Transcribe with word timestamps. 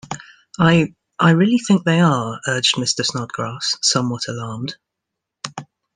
‘I— 0.57 0.95
I— 1.19 1.29
really 1.29 1.59
think 1.59 1.83
they 1.83 1.99
are,’ 1.99 2.41
urged 2.47 2.73
Mr. 2.73 3.05
Snodgrass, 3.05 3.77
somewhat 3.83 4.23
alarmed. 4.29 4.75